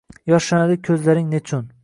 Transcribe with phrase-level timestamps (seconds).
[0.31, 1.71] Yoshlanadi ko’zlaring nechun